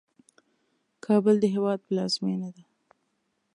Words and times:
کابل 1.05 1.35
د 1.41 1.45
هیواد 1.55 1.79
پلازمینه 1.87 2.49
ده 2.55 2.63